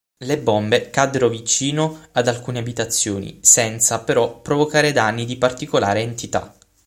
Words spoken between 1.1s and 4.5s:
vicino ad alcune abitazioni senza, però,